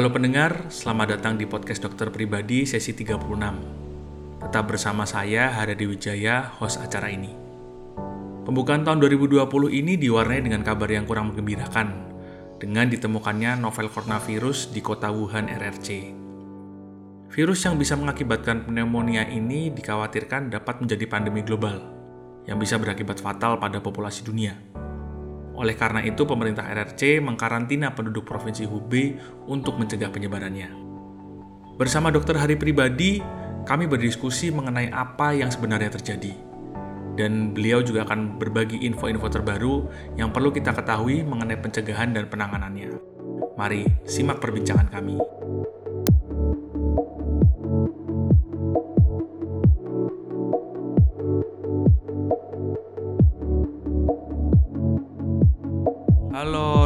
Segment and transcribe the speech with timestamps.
[0.00, 3.20] Halo pendengar, selamat datang di podcast dokter pribadi sesi 36.
[4.40, 7.28] Tetap bersama saya, Haradi Wijaya, host acara ini.
[8.48, 11.92] Pembukaan tahun 2020 ini diwarnai dengan kabar yang kurang menggembirakan,
[12.56, 15.88] dengan ditemukannya novel coronavirus di kota Wuhan RRC.
[17.36, 21.76] Virus yang bisa mengakibatkan pneumonia ini dikhawatirkan dapat menjadi pandemi global,
[22.48, 24.79] yang bisa berakibat fatal pada populasi dunia.
[25.60, 30.72] Oleh karena itu, pemerintah RRC mengkarantina penduduk Provinsi Hubei untuk mencegah penyebarannya.
[31.76, 33.20] Bersama dokter Hari Pribadi,
[33.68, 36.32] kami berdiskusi mengenai apa yang sebenarnya terjadi.
[37.12, 39.74] Dan beliau juga akan berbagi info-info terbaru
[40.16, 42.96] yang perlu kita ketahui mengenai pencegahan dan penanganannya.
[43.60, 45.20] Mari simak perbincangan kami.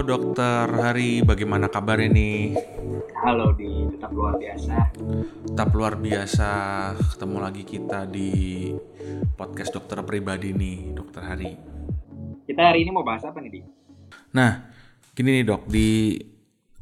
[0.04, 2.52] Halo dokter Hari, bagaimana kabar ini?
[3.24, 4.92] Halo di tetap luar biasa.
[5.48, 6.50] Tetap luar biasa
[7.08, 8.68] ketemu lagi kita di
[9.32, 11.50] podcast dokter pribadi nih, dokter Hari.
[12.44, 13.60] Kita hari ini mau bahas apa nih, Di?
[14.36, 14.68] Nah,
[15.16, 16.20] gini nih dok, di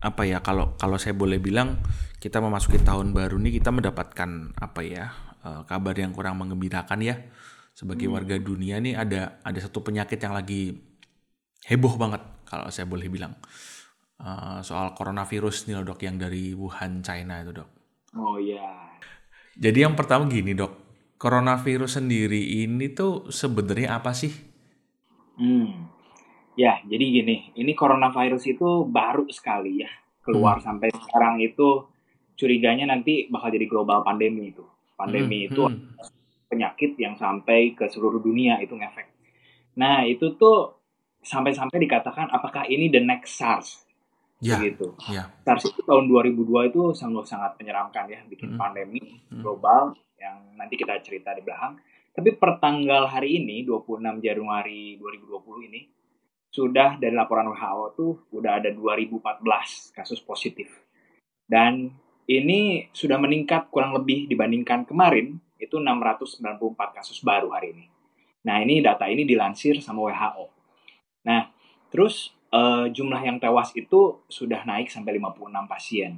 [0.02, 1.78] apa ya kalau kalau saya boleh bilang
[2.18, 5.14] kita memasuki tahun baru nih kita mendapatkan apa ya
[5.46, 7.22] eh, kabar yang kurang mengembirakan ya
[7.70, 10.74] sebagai warga dunia nih ada ada satu penyakit yang lagi
[11.70, 13.32] heboh banget kalau saya boleh bilang
[14.22, 17.70] Eh, soal coronavirus nih loh dok yang dari Wuhan China itu dok.
[18.14, 18.86] Oh iya.
[19.58, 20.78] Jadi yang pertama gini dok,
[21.18, 24.30] coronavirus sendiri ini tuh sebenarnya apa sih?
[25.42, 25.90] Hmm.
[26.54, 29.90] Ya, jadi gini, ini coronavirus itu baru sekali ya
[30.22, 31.82] keluar sampai sekarang itu
[32.38, 34.62] curiganya nanti bakal jadi global pandemi itu.
[34.94, 35.98] Pandemi Hmm, itu hmm.
[36.46, 39.10] penyakit yang sampai ke seluruh dunia itu ngefek.
[39.82, 40.81] Nah, itu tuh
[41.22, 43.86] sampai-sampai dikatakan apakah ini the next SARS
[44.42, 44.90] Ya, begitu.
[45.06, 45.30] ya.
[45.46, 48.58] SARS itu tahun 2002 itu sangat-sangat menyeramkan ya, bikin Mm.
[48.58, 49.38] pandemi Mm.
[49.38, 51.78] global yang nanti kita cerita di belakang.
[52.12, 55.86] Tapi pertanggal hari ini, 26 Januari 2020 ini,
[56.52, 60.68] sudah dari laporan WHO tuh udah ada 2014 kasus positif.
[61.46, 61.88] Dan
[62.26, 67.86] ini sudah meningkat kurang lebih dibandingkan kemarin, itu 694 kasus baru hari ini.
[68.42, 70.50] Nah, ini data ini dilansir sama WHO.
[71.26, 71.50] Nah,
[71.88, 76.12] terus eh, jumlah yang tewas itu sudah naik sampai 56 pasien.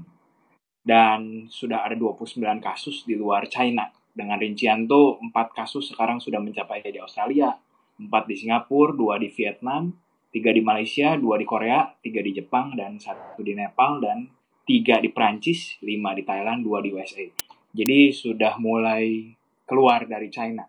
[0.85, 3.89] Dan sudah ada 29 kasus di luar China.
[4.15, 7.57] Dengan rincian tuh 4 kasus sekarang sudah mencapai di Australia,
[7.97, 9.91] 4 di Singapura, 2 di Vietnam,
[10.31, 14.29] 3 di Malaysia, 2 di Korea, 3 di Jepang, dan 1 di Nepal, dan
[14.67, 17.27] 3 di Prancis, 5 di Thailand, 2 di USA.
[17.75, 19.35] Jadi sudah mulai
[19.67, 20.63] keluar dari China.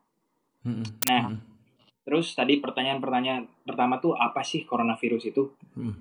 [1.06, 1.24] Nah,
[2.06, 5.44] Terus tadi pertanyaan-pertanyaan pertama tuh apa sih coronavirus itu?
[5.74, 5.94] mm,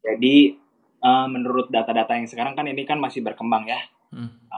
[0.00, 0.56] Jadi
[1.04, 3.80] eh, menurut data-data yang sekarang kan ini kan masih berkembang ya,
[4.16, 4.50] mm.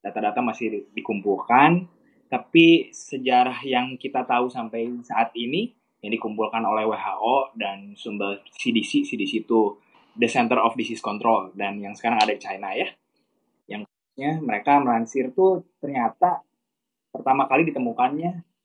[0.00, 1.84] data-data masih di- dikumpulkan.
[2.26, 5.70] Tapi sejarah yang kita tahu sampai saat ini
[6.02, 9.78] yang dikumpulkan oleh WHO dan sumber CDC, CDC itu
[10.16, 12.88] The Center of Disease Control dan yang sekarang ada di China ya.
[14.16, 16.40] Yang mereka melansir tuh ternyata
[17.12, 18.55] pertama kali ditemukannya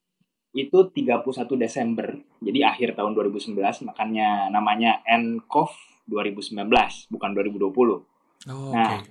[0.51, 1.23] itu 31
[1.56, 2.12] Desember.
[2.44, 3.56] Jadi akhir tahun 2019
[3.88, 5.72] makanya namanya nCoV
[6.07, 6.67] 2019
[7.07, 8.03] bukan 2020
[8.50, 9.06] Oh, Nah, oke.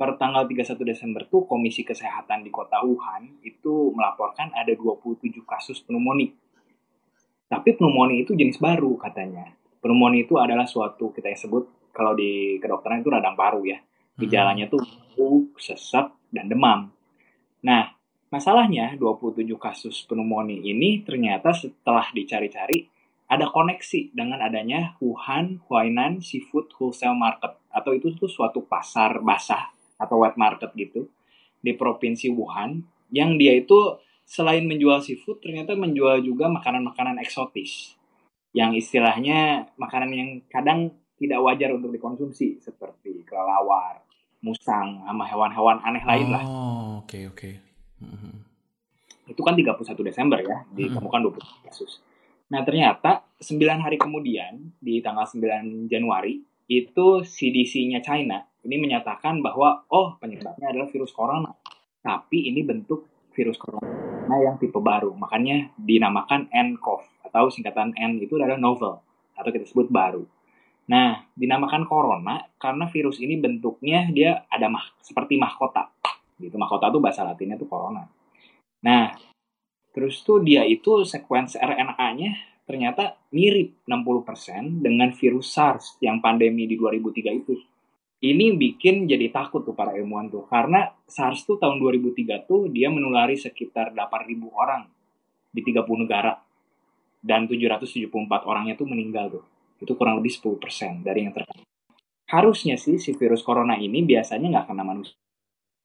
[0.00, 5.84] per tanggal 31 Desember tuh Komisi Kesehatan di Kota Wuhan itu melaporkan ada 27 kasus
[5.84, 6.32] pneumonia.
[7.46, 9.52] Tapi pneumonia itu jenis baru katanya.
[9.84, 13.76] Pneumonia itu adalah suatu kita yang sebut kalau di kedokteran itu radang paru ya.
[14.16, 14.80] Gejalanya tuh
[15.12, 16.88] flu, sesak, dan demam.
[17.60, 17.92] Nah,
[18.36, 22.84] masalahnya 27 kasus pneumonia ini ternyata setelah dicari-cari
[23.32, 29.72] ada koneksi dengan adanya Wuhan Huainan Seafood Wholesale Market atau itu tuh suatu pasar basah
[29.96, 31.08] atau wet market gitu
[31.64, 33.96] di provinsi Wuhan yang dia itu
[34.28, 37.96] selain menjual seafood ternyata menjual juga makanan-makanan eksotis
[38.52, 44.04] yang istilahnya makanan yang kadang tidak wajar untuk dikonsumsi seperti kelelawar,
[44.44, 46.44] musang, sama hewan-hewan aneh lain lah.
[46.44, 47.65] Oh, oke oke.
[48.02, 48.34] Mm-mm.
[49.26, 51.98] Itu kan 31 Desember ya, ditemukan 20 kasus.
[52.46, 59.86] Nah, ternyata 9 hari kemudian di tanggal 9 Januari itu CDC-nya China ini menyatakan bahwa
[59.86, 61.54] oh penyebabnya adalah virus corona.
[62.02, 65.14] Tapi ini bentuk virus corona yang tipe baru.
[65.14, 68.98] Makanya dinamakan nCoV atau singkatan N itu adalah novel
[69.38, 70.26] atau kita sebut baru.
[70.86, 75.90] Nah, dinamakan corona karena virus ini bentuknya dia ada mah seperti mahkota.
[76.36, 78.04] Gitu mahkota itu bahasa latinnya itu corona.
[78.84, 79.16] Nah,
[79.96, 86.74] terus tuh dia itu sequence RNA-nya ternyata mirip 60% dengan virus SARS yang pandemi di
[86.74, 87.54] 2003 itu.
[88.16, 92.88] ini bikin jadi takut tuh para ilmuwan tuh karena SARS tuh tahun 2003 tuh dia
[92.88, 94.88] menulari sekitar 8.000 orang
[95.52, 96.32] di 30 negara
[97.20, 98.08] dan 774
[98.48, 99.44] orangnya tuh meninggal tuh
[99.84, 101.60] itu kurang lebih 10% dari yang terkena
[102.32, 105.16] harusnya sih si virus corona ini biasanya nggak kena manusia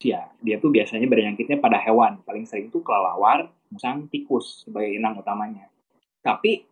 [0.09, 2.25] dia tuh biasanya berjangkitnya pada hewan.
[2.25, 5.69] Paling sering tuh kelelawar musang tikus sebagai inang utamanya.
[6.25, 6.65] Tapi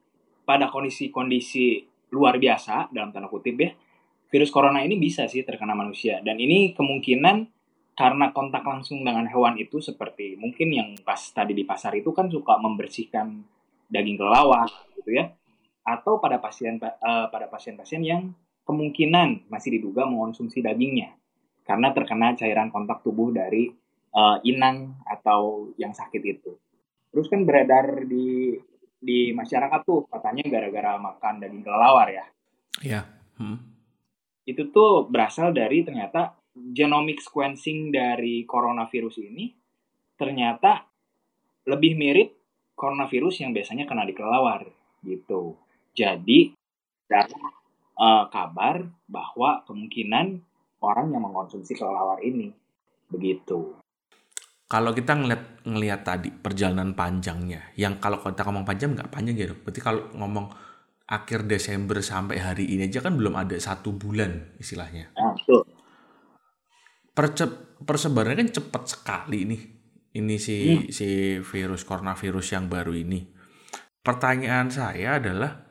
[0.44, 3.70] pada kondisi-kondisi luar biasa dalam tanda kutip ya
[4.30, 6.22] virus corona ini bisa sih terkena manusia.
[6.26, 7.38] Dan ini kemungkinan
[7.94, 12.32] karena kontak langsung dengan hewan itu seperti mungkin yang pas tadi di pasar itu kan
[12.32, 13.44] suka membersihkan
[13.92, 15.30] daging kelelawar gitu ya.
[15.86, 18.34] Atau pada pasien uh, pada pasien-pasien yang
[18.66, 21.19] kemungkinan masih diduga mengonsumsi dagingnya
[21.70, 23.70] karena terkena cairan kontak tubuh dari
[24.18, 26.58] uh, inang atau yang sakit itu.
[27.14, 28.58] Terus kan beredar di
[28.98, 32.26] di masyarakat tuh katanya gara-gara makan daging kelelawar ya.
[32.82, 33.02] Iya.
[33.38, 33.70] Hmm
[34.50, 39.54] itu tuh berasal dari ternyata genomic sequencing dari coronavirus ini
[40.18, 40.90] ternyata
[41.70, 42.34] lebih mirip
[42.74, 44.66] coronavirus yang biasanya kena di kelelawar
[45.06, 45.54] gitu.
[45.94, 46.58] Jadi
[47.06, 47.30] ada
[47.94, 50.42] uh, kabar bahwa kemungkinan
[50.84, 52.52] orang yang mengkonsumsi kelelawar ini
[53.12, 53.80] begitu.
[54.70, 59.50] Kalau kita ngeliat ngelihat tadi perjalanan panjangnya, yang kalau kita ngomong panjang nggak panjang ya
[59.50, 59.66] dok.
[59.66, 60.46] Berarti kalau ngomong
[61.10, 65.10] akhir Desember sampai hari ini aja kan belum ada satu bulan istilahnya.
[65.18, 65.66] Ah, betul.
[67.18, 67.46] Perce
[67.82, 69.62] persebarannya kan cepat sekali nih.
[70.22, 70.94] Ini si hmm.
[70.94, 71.08] si
[71.42, 73.26] virus coronavirus yang baru ini.
[74.06, 75.69] Pertanyaan saya adalah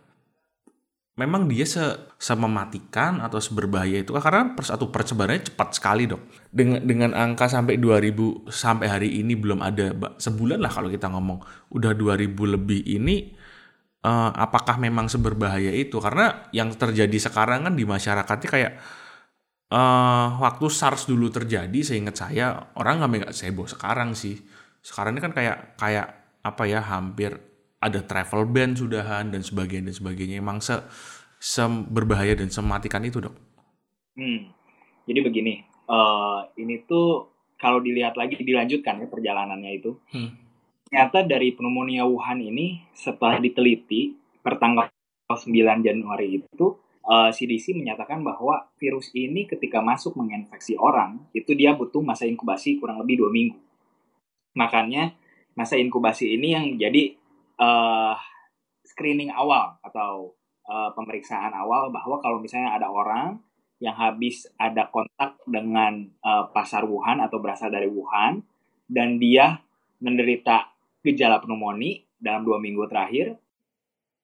[1.18, 1.82] memang dia se
[2.14, 6.22] semematikan atau seberbahaya itu karena satu persebarannya cepat sekali dok.
[6.54, 9.90] Dengan dengan angka sampai 2000 sampai hari ini belum ada
[10.22, 11.42] sebulan lah kalau kita ngomong.
[11.74, 13.34] Udah 2000 lebih ini
[14.06, 15.98] uh, apakah memang seberbahaya itu?
[15.98, 18.72] Karena yang terjadi sekarang kan di masyarakatnya kayak
[19.74, 24.38] uh, waktu SARS dulu terjadi seingat saya orang nggak nggak seboh sekarang sih.
[24.78, 26.06] Sekarang ini kan kayak kayak
[26.46, 27.47] apa ya hampir
[27.78, 30.74] ada travel ban sudahan dan sebagainya dan sebagainya emang se,
[31.38, 33.34] se berbahaya dan sematikan itu dok.
[34.18, 34.50] Hmm.
[35.06, 39.94] Jadi begini, uh, ini tuh kalau dilihat lagi dilanjutkan ya perjalanannya itu.
[40.10, 40.48] Hmm
[40.88, 44.88] ternyata dari pneumonia Wuhan ini setelah diteliti pertanggal
[45.28, 45.52] 9
[45.84, 46.66] Januari itu
[47.04, 52.24] uh, eh, CDC menyatakan bahwa virus ini ketika masuk menginfeksi orang itu dia butuh masa
[52.24, 53.60] inkubasi kurang lebih dua minggu.
[54.56, 55.12] Makanya
[55.52, 57.17] masa inkubasi ini yang menjadi
[57.58, 58.14] uh,
[58.86, 60.34] screening awal atau
[60.66, 63.38] uh, pemeriksaan awal bahwa kalau misalnya ada orang
[63.78, 68.42] yang habis ada kontak dengan uh, pasar Wuhan atau berasal dari Wuhan
[68.90, 69.62] dan dia
[70.02, 73.38] menderita gejala pneumonia dalam dua minggu terakhir.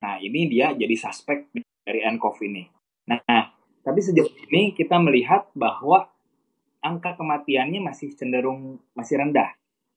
[0.02, 1.54] Nah, ini dia jadi suspek
[1.86, 2.66] dari nCoV ini.
[3.06, 3.54] Nah,
[3.86, 6.10] tapi sejauh ini kita melihat bahwa
[6.82, 9.54] angka kematiannya masih cenderung masih rendah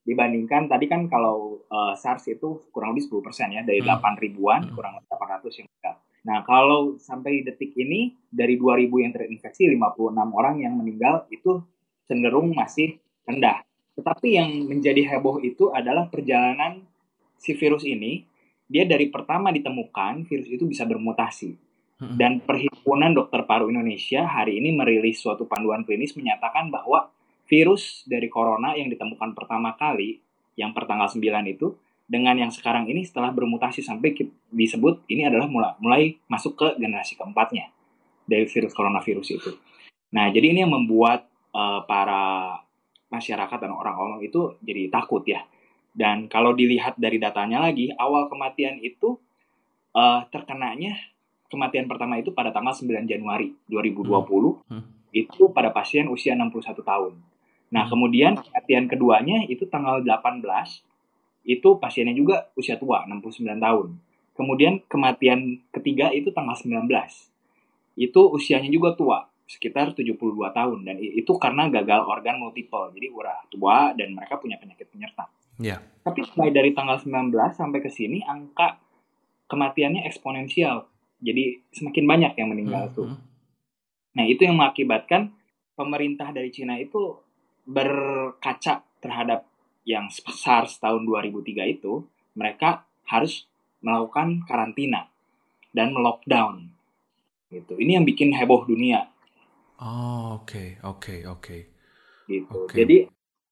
[0.08, 3.92] dibandingkan tadi kan kalau uh, SARS itu kurang lebih 10% ya dari hmm.
[4.00, 4.72] 8 ribuan hmm.
[4.72, 5.96] kurang lebih 800 yang meninggal.
[6.28, 11.60] Nah, kalau sampai detik ini dari 2000 yang terinfeksi 56 orang yang meninggal itu
[12.08, 13.64] cenderung masih rendah.
[14.00, 16.84] Tetapi yang menjadi heboh itu adalah perjalanan
[17.36, 18.24] si virus ini.
[18.68, 21.56] Dia dari pertama ditemukan, virus itu bisa bermutasi.
[21.98, 27.10] Dan Perhimpunan Dokter Paru Indonesia hari ini merilis suatu panduan klinis menyatakan bahwa
[27.48, 30.20] virus dari corona yang ditemukan pertama kali,
[30.60, 31.74] yang pertanggal 9 itu,
[32.08, 34.16] dengan yang sekarang ini setelah bermutasi sampai
[34.52, 37.68] disebut ini adalah mulai, mulai masuk ke generasi keempatnya
[38.24, 39.52] dari virus coronavirus itu.
[40.16, 42.56] Nah, jadi ini yang membuat uh, para
[43.12, 45.44] masyarakat dan orang-orang itu jadi takut ya.
[45.92, 49.20] Dan kalau dilihat dari datanya lagi, awal kematian itu
[49.98, 50.96] uh, terkenanya
[51.48, 54.20] kematian pertama itu pada tanggal 9 Januari 2020 hmm.
[54.68, 54.84] Hmm.
[55.16, 57.14] itu pada pasien usia 61 tahun.
[57.72, 57.92] Nah, hmm.
[57.92, 60.44] kemudian kematian keduanya itu tanggal 18
[61.48, 63.88] itu pasiennya juga usia tua 69 tahun.
[64.36, 66.88] Kemudian kematian ketiga itu tanggal 19.
[67.98, 70.20] Itu usianya juga tua sekitar 72
[70.52, 75.32] tahun dan itu karena gagal organ multiple jadi udah tua dan mereka punya penyakit penyerta.
[75.56, 75.80] Yeah.
[76.04, 78.78] Tapi mulai dari tanggal 19 sampai ke sini angka
[79.48, 80.92] kematiannya eksponensial.
[81.18, 83.00] Jadi semakin banyak yang meninggal mm -hmm.
[83.00, 83.10] tuh.
[84.20, 85.34] Nah, itu yang mengakibatkan
[85.74, 87.18] pemerintah dari Cina itu
[87.68, 89.44] berkaca terhadap
[89.84, 93.48] yang SARS tahun 2003 itu, mereka harus
[93.84, 95.12] melakukan karantina
[95.76, 96.72] dan melockdown.
[97.52, 97.80] Gitu.
[97.80, 99.08] Ini yang bikin heboh dunia
[99.78, 101.58] Oh, oke, oke, oke.
[102.26, 102.50] Gitu.
[102.66, 102.78] Okay.
[102.82, 102.98] Jadi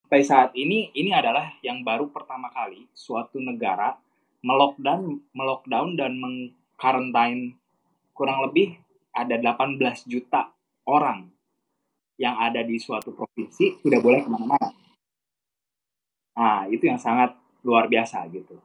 [0.01, 3.93] sampai saat ini ini adalah yang baru pertama kali suatu negara
[4.41, 7.53] melockdown melockdown dan mengkarantain
[8.17, 8.73] kurang lebih
[9.13, 9.77] ada 18
[10.09, 10.49] juta
[10.89, 11.29] orang
[12.15, 14.69] yang ada di suatu provinsi sudah boleh ke mana-mana.
[16.35, 18.55] Nah, itu yang sangat luar biasa gitu.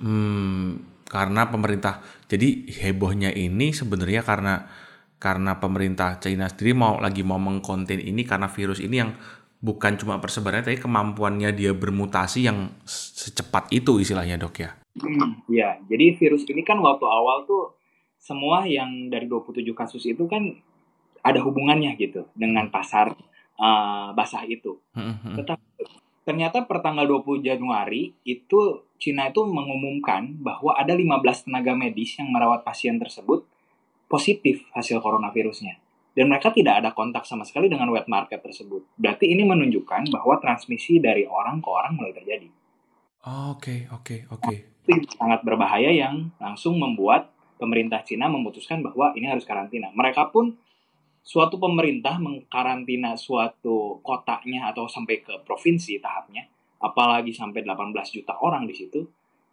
[0.00, 2.04] Hmm, karena pemerintah.
[2.28, 4.68] Jadi hebohnya ini sebenarnya karena
[5.16, 9.16] karena pemerintah China sendiri mau lagi mau mengkonten ini karena virus ini yang
[9.64, 14.76] bukan cuma persebarannya tapi kemampuannya dia bermutasi yang secepat itu istilahnya dok ya.
[15.00, 17.72] Hmm, ya, jadi virus ini kan waktu awal tuh
[18.20, 20.60] semua yang dari 27 kasus itu kan
[21.24, 23.16] ada hubungannya gitu dengan pasar
[23.56, 24.76] uh, basah itu.
[24.92, 25.34] Hmm, hmm.
[25.40, 25.64] Tetapi
[26.24, 32.28] ternyata per tanggal 20 Januari itu Cina itu mengumumkan bahwa ada 15 tenaga medis yang
[32.32, 33.48] merawat pasien tersebut
[34.06, 35.80] positif hasil coronavirusnya.
[36.14, 38.86] Dan mereka tidak ada kontak sama sekali dengan wet market tersebut.
[38.94, 42.46] Berarti ini menunjukkan bahwa transmisi dari orang ke orang mulai terjadi.
[43.50, 44.54] Oke, oke, oke.
[45.18, 49.90] Sangat berbahaya yang langsung membuat pemerintah Cina memutuskan bahwa ini harus karantina.
[49.90, 50.54] Mereka pun
[51.24, 56.44] suatu pemerintah mengkarantina suatu kotanya atau sampai ke provinsi tahapnya,
[56.84, 59.00] apalagi sampai 18 juta orang di situ,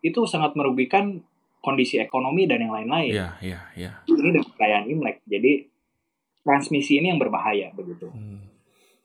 [0.04, 1.24] itu sangat merugikan
[1.64, 3.14] kondisi ekonomi dan yang lain-lain.
[3.16, 3.92] Iya, iya, iya.
[4.04, 5.24] Ini dengan perayaan Imlek.
[5.24, 5.64] Jadi
[6.44, 8.12] transmisi ini yang berbahaya begitu.
[8.12, 8.52] Hmm.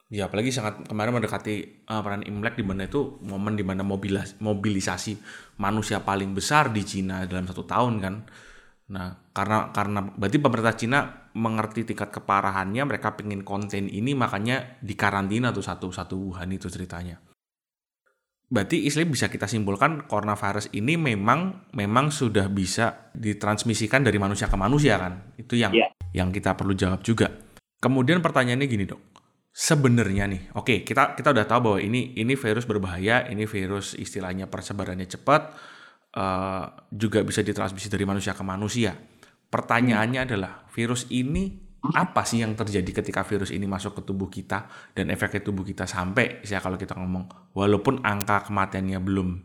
[0.06, 4.38] Ya, apalagi sangat kemarin mendekati uh, peran Imlek di mana itu momen di mana mobilis
[4.38, 5.18] mobilisasi
[5.58, 8.14] manusia paling besar di Cina dalam satu tahun kan.
[8.86, 10.98] Nah, karena karena berarti pemerintah Cina
[11.36, 17.20] mengerti tingkat keparahannya, mereka pengen konten ini makanya dikarantina tuh satu satu Wuhan itu ceritanya.
[18.46, 24.54] Berarti istilahnya bisa kita simpulkan coronavirus ini memang memang sudah bisa ditransmisikan dari manusia ke
[24.54, 25.34] manusia kan?
[25.34, 25.90] Itu yang yeah.
[26.14, 27.26] yang kita perlu jawab juga.
[27.76, 29.02] Kemudian pertanyaannya gini dok,
[29.50, 33.98] sebenarnya nih, oke okay, kita kita udah tahu bahwa ini ini virus berbahaya, ini virus
[33.98, 35.42] istilahnya persebarannya cepat,
[36.16, 36.64] uh,
[36.94, 38.96] juga bisa ditransmisi dari manusia ke manusia.
[39.46, 40.28] Pertanyaannya hmm.
[40.28, 45.06] adalah virus ini apa sih yang terjadi ketika virus ini masuk ke tubuh kita dan
[45.14, 49.38] efek ke tubuh kita sampai ya kalau kita ngomong walaupun angka kematiannya belum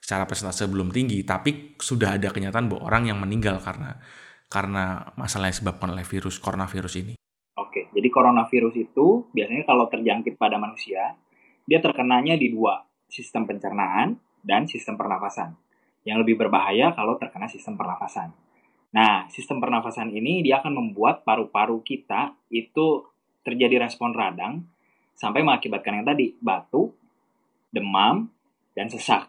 [0.00, 4.00] secara persentase belum tinggi tapi sudah ada kenyataan bahwa orang yang meninggal karena
[4.46, 7.14] karena masalah yang disebabkan oleh virus coronavirus ini.
[7.58, 11.18] Oke, jadi coronavirus itu biasanya kalau terjangkit pada manusia,
[11.66, 14.14] dia terkenanya di dua, sistem pencernaan
[14.46, 15.58] dan sistem pernafasan.
[16.06, 18.30] Yang lebih berbahaya kalau terkena sistem pernafasan.
[18.94, 23.02] Nah, sistem pernafasan ini dia akan membuat paru-paru kita itu
[23.42, 24.66] terjadi respon radang
[25.16, 26.92] sampai mengakibatkan yang tadi batuk,
[27.72, 28.28] demam,
[28.76, 29.26] dan sesak.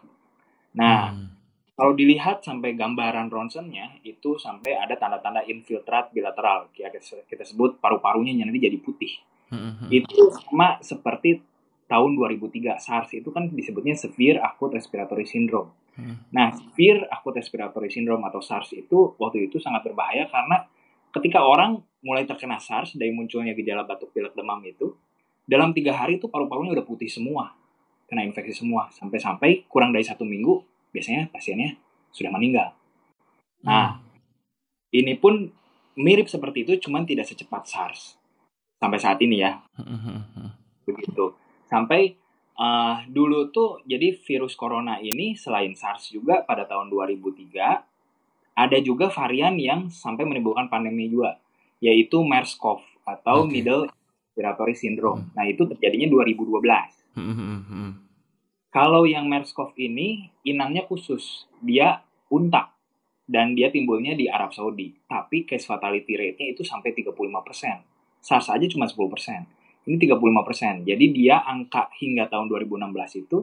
[0.76, 1.28] Nah, hmm.
[1.74, 8.60] kalau dilihat sampai gambaran ronsennya itu sampai ada tanda-tanda infiltrat bilateral, kita sebut paru-parunya nanti
[8.60, 9.10] jadi putih.
[9.48, 9.88] Hmm.
[9.88, 11.40] Itu sama seperti
[11.88, 15.72] tahun 2003 SARS itu kan disebutnya severe acute respiratory syndrome.
[15.98, 16.14] Hmm.
[16.30, 20.62] Nah, severe acute respiratory syndrome atau SARS itu waktu itu sangat berbahaya karena
[21.10, 24.94] ketika orang mulai terkena SARS dari munculnya gejala batuk pilek demam itu,
[25.42, 27.50] dalam tiga hari itu paru-parunya udah putih semua,
[28.06, 30.62] kena infeksi semua, sampai-sampai kurang dari satu minggu
[30.94, 31.74] biasanya pasiennya
[32.14, 32.78] sudah meninggal.
[33.66, 34.94] Nah, hmm.
[34.94, 35.50] ini pun
[35.98, 38.14] mirip seperti itu, cuman tidak secepat SARS
[38.78, 39.58] sampai saat ini ya.
[39.74, 40.54] Hmm,
[40.86, 41.34] Begitu.
[41.66, 42.14] Sampai
[42.58, 49.06] uh, dulu tuh jadi virus corona ini selain SARS juga pada tahun 2003 ada juga
[49.08, 51.38] varian yang sampai menimbulkan pandemi juga
[51.78, 53.50] yaitu MERS-CoV atau okay.
[53.54, 55.30] Middle Respiratory Syndrome.
[55.30, 55.34] Hmm.
[55.38, 56.58] Nah, itu terjadinya 2012.
[57.14, 57.90] Hmm, hmm, hmm.
[58.74, 62.02] Kalau yang MERS-CoV ini inangnya khusus, dia
[62.34, 62.74] unta
[63.30, 64.90] dan dia timbulnya di Arab Saudi.
[65.06, 67.22] Tapi case fatality rate-nya itu sampai 35%.
[68.18, 69.57] SARS aja cuma 10%
[69.88, 70.84] ini 35%.
[70.84, 73.38] Jadi dia angka hingga tahun 2016 itu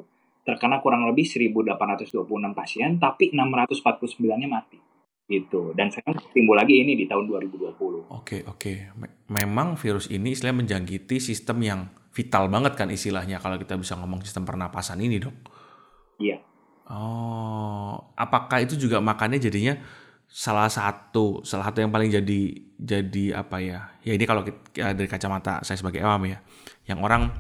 [0.46, 4.78] terkena kurang lebih 1826 pasien, tapi 649-nya mati.
[5.26, 5.74] Gitu.
[5.74, 8.14] Dan sekarang timbul lagi ini di tahun 2020.
[8.14, 8.94] Oke, oke.
[9.34, 14.22] Memang virus ini istilahnya menjangkiti sistem yang vital banget kan istilahnya kalau kita bisa ngomong
[14.22, 15.36] sistem pernapasan ini, Dok.
[16.22, 16.38] Iya.
[16.86, 19.74] Oh, apakah itu juga makanya jadinya
[20.28, 22.42] salah satu salah satu yang paling jadi
[22.76, 26.44] jadi apa ya ya ini kalau kita, dari kacamata saya sebagai awam ya
[26.92, 27.32] yang orang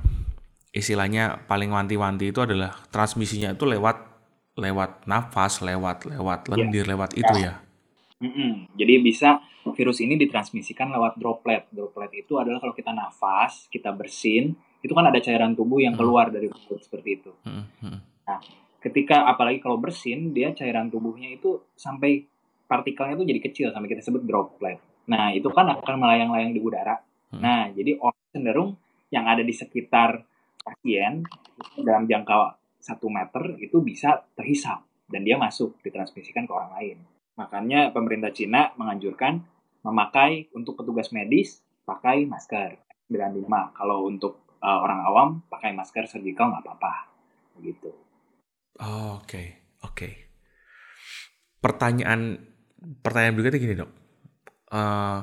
[0.72, 3.98] istilahnya paling wanti-wanti itu adalah transmisinya itu lewat
[4.56, 6.51] lewat nafas lewat lewat iya.
[6.56, 6.89] lendir ya.
[6.96, 7.54] lewat itu ya
[8.24, 8.51] mm -mm.
[8.80, 9.30] jadi bisa
[9.75, 15.10] virus ini ditransmisikan lewat droplet droplet itu adalah kalau kita nafas kita bersin itu kan
[15.10, 17.32] ada cairan tubuh yang keluar dari mulut seperti itu
[18.24, 18.39] nah
[18.86, 22.30] ketika apalagi kalau bersin dia cairan tubuhnya itu sampai
[22.65, 24.81] partikelnya tuh jadi kecil sampai kita sebut droplet.
[25.05, 26.98] Nah, itu kan akan melayang-layang di udara.
[27.29, 27.41] Hmm.
[27.41, 28.69] Nah, jadi orang cenderung
[29.13, 30.22] yang ada di sekitar
[30.65, 31.22] pasien
[31.77, 36.98] dalam jangka satu meter itu bisa terhisap dan dia masuk ditransmisikan ke orang lain.
[37.38, 39.41] Makanya pemerintah Cina menganjurkan
[39.86, 42.81] memakai untuk petugas medis pakai masker.
[43.05, 43.77] 95.
[43.77, 46.93] Kalau untuk uh, orang awam pakai masker surgical nggak apa-apa.
[47.62, 47.93] Begitu.
[48.81, 49.48] Oh, oke, okay.
[49.86, 49.93] oke.
[49.93, 50.13] Okay.
[51.62, 53.91] Pertanyaan pertanyaan berikutnya gini, Dok.
[54.72, 55.20] Uh,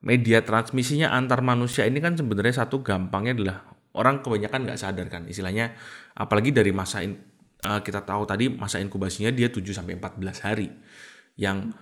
[0.00, 3.56] media transmisinya antar manusia ini kan sebenarnya satu gampangnya adalah
[3.94, 5.28] orang kebanyakan nggak sadar kan.
[5.28, 5.76] Istilahnya
[6.16, 7.20] apalagi dari masa in,
[7.64, 10.68] uh, kita tahu tadi masa inkubasinya dia 7 sampai 14 hari.
[11.36, 11.76] Yang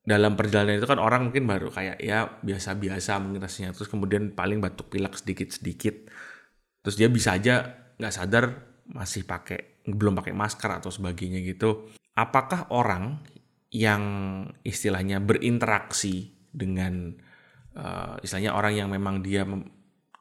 [0.00, 4.58] dalam perjalanan itu kan orang mungkin baru kayak ya biasa-biasa mungkin rasanya terus kemudian paling
[4.58, 6.08] batuk pilek sedikit-sedikit.
[6.80, 7.68] Terus dia bisa aja
[8.00, 8.44] nggak sadar
[8.90, 11.92] masih pakai belum pakai masker atau sebagainya gitu.
[12.16, 13.22] Apakah orang
[13.70, 14.02] yang
[14.66, 17.14] istilahnya berinteraksi dengan
[17.78, 19.46] uh, istilahnya orang yang memang dia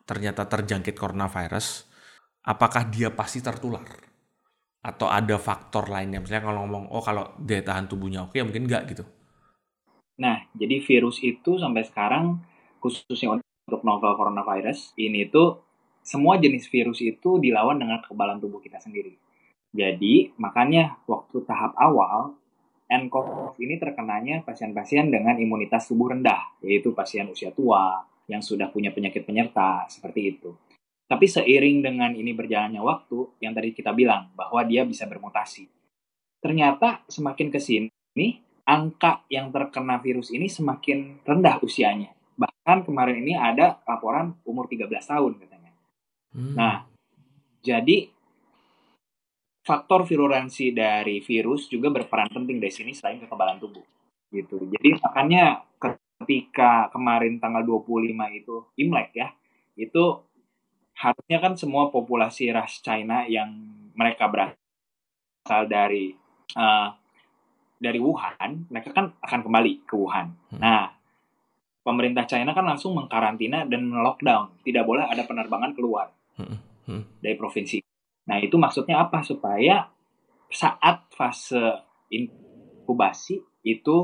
[0.06, 1.90] ternyata terjangkit coronavirus,
[2.46, 3.86] apakah dia pasti tertular?
[4.80, 6.24] Atau ada faktor lainnya?
[6.24, 9.04] Misalnya kalau ngomong, oh kalau daya tahan tubuhnya oke, ya mungkin enggak gitu.
[10.20, 12.40] Nah, jadi virus itu sampai sekarang,
[12.80, 15.62] khususnya untuk novel coronavirus, ini tuh
[16.00, 19.20] semua jenis virus itu dilawan dengan kekebalan tubuh kita sendiri.
[19.70, 22.39] Jadi, makanya waktu tahap awal,
[22.90, 28.90] nCoV ini terkenanya pasien-pasien dengan imunitas tubuh rendah, yaitu pasien usia tua, yang sudah punya
[28.90, 30.58] penyakit penyerta, seperti itu.
[31.06, 35.70] Tapi seiring dengan ini berjalannya waktu, yang tadi kita bilang, bahwa dia bisa bermutasi.
[36.42, 38.28] Ternyata semakin ke sini,
[38.66, 42.14] angka yang terkena virus ini semakin rendah usianya.
[42.38, 45.72] Bahkan kemarin ini ada laporan umur 13 tahun katanya.
[46.30, 46.54] Hmm.
[46.54, 46.78] Nah,
[47.66, 48.14] jadi
[49.70, 53.86] faktor virulensi dari virus juga berperan penting di sini selain kekebalan tubuh.
[54.34, 54.66] Gitu.
[54.66, 59.30] Jadi makanya ketika kemarin tanggal 25 itu Imlek ya,
[59.78, 60.26] itu
[60.98, 63.54] harusnya kan semua populasi ras China yang
[63.94, 66.18] mereka berasal dari
[66.58, 66.90] uh,
[67.78, 70.34] dari Wuhan, mereka kan akan kembali ke Wuhan.
[70.50, 70.60] Hmm.
[70.60, 70.90] Nah,
[71.86, 76.10] pemerintah China kan langsung mengkarantina dan lockdown, tidak boleh ada penerbangan keluar
[76.42, 76.58] hmm.
[76.90, 77.04] Hmm.
[77.22, 77.89] dari provinsi
[78.30, 79.26] Nah, itu maksudnya apa?
[79.26, 79.90] Supaya
[80.54, 81.82] saat fase
[82.14, 83.98] inkubasi itu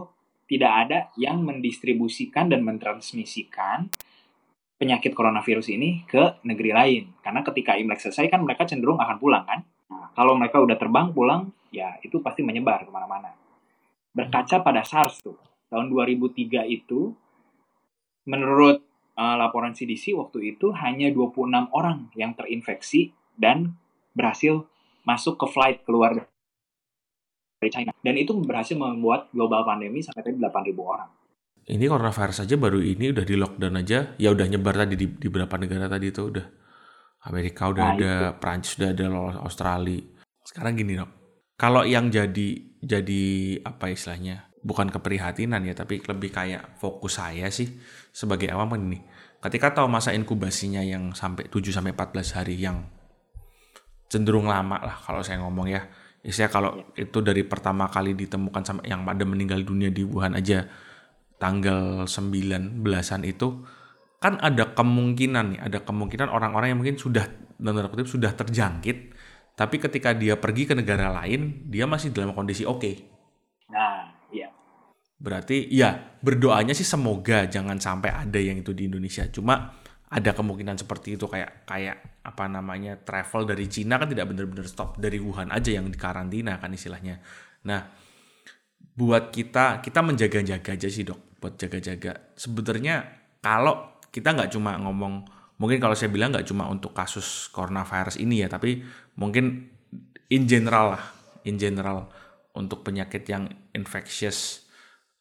[0.49, 3.89] tidak ada yang mendistribusikan dan mentransmisikan
[4.75, 7.03] penyakit coronavirus ini ke negeri lain.
[7.21, 9.61] Karena ketika Imlek selesai kan mereka cenderung akan pulang kan.
[9.93, 13.29] Nah, kalau mereka udah terbang pulang, ya itu pasti menyebar ke mana-mana.
[14.15, 15.37] Berkaca pada SARS tuh,
[15.69, 17.13] tahun 2003 itu,
[18.25, 18.81] menurut
[19.17, 23.75] uh, laporan CDC waktu itu hanya 26 orang yang terinfeksi dan
[24.15, 24.63] berhasil
[25.03, 26.25] masuk ke flight keluar
[27.59, 27.91] dari China.
[27.99, 31.09] Dan itu berhasil membuat global pandemi sampai tadi 8.000 orang.
[31.65, 35.27] Ini coronavirus saja baru ini udah di lockdown aja, ya udah nyebar tadi di, di
[35.27, 36.47] beberapa negara tadi itu udah.
[37.25, 38.37] Amerika udah nah, ada, itu.
[38.37, 39.05] Prancis udah ada,
[39.41, 39.97] Australia.
[40.45, 41.09] Sekarang gini dok,
[41.57, 43.23] kalau yang jadi jadi
[43.65, 47.65] apa istilahnya, bukan keprihatinan ya, tapi lebih kayak fokus saya sih
[48.13, 49.01] sebagai awam ini.
[49.41, 52.85] Ketika tahu masa inkubasinya yang sampai 7 sampai 14 hari yang
[54.15, 55.83] cenderung lama lah kalau saya ngomong ya.
[56.25, 57.03] Istilah kalau ya.
[57.03, 60.65] itu dari pertama kali ditemukan sama yang pada meninggal dunia di Wuhan aja
[61.35, 63.67] tanggal 9 belasan itu
[64.23, 67.27] kan ada kemungkinan nih, ada kemungkinan orang-orang yang mungkin sudah
[67.59, 69.13] dalam kutip sudah terjangkit
[69.55, 72.79] tapi ketika dia pergi ke negara lain dia masih dalam kondisi oke.
[72.79, 72.95] Okay.
[73.71, 74.51] Nah, iya.
[75.15, 79.23] Berarti ya berdoanya sih semoga jangan sampai ada yang itu di Indonesia.
[79.31, 79.71] Cuma
[80.15, 84.95] ada kemungkinan seperti itu kayak kayak apa namanya travel dari Cina kan tidak benar-benar stop
[84.95, 87.19] dari Wuhan aja yang dikarantina kan istilahnya.
[87.67, 87.83] Nah,
[88.95, 92.31] buat kita kita menjaga-jaga aja sih dok, buat jaga-jaga.
[92.39, 93.03] Sebenarnya
[93.43, 95.27] kalau kita nggak cuma ngomong,
[95.59, 98.79] mungkin kalau saya bilang nggak cuma untuk kasus coronavirus ini ya, tapi
[99.19, 99.67] mungkin
[100.31, 101.03] in general lah,
[101.43, 102.07] in general
[102.55, 104.63] untuk penyakit yang infectious,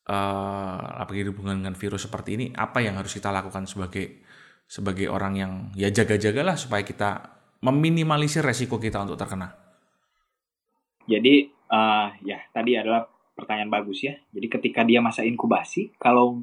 [0.07, 4.24] uh, apalagi hubungan dengan virus seperti ini, apa yang harus kita lakukan sebagai
[4.75, 7.31] sebagai orang yang ya jaga-jagalah supaya kita
[7.63, 9.55] meminimalisir resiko kita untuk terkena.
[11.07, 13.07] Jadi uh, ya tadi adalah
[13.39, 14.19] pertanyaan bagus ya.
[14.35, 16.43] Jadi ketika dia masa inkubasi, kalau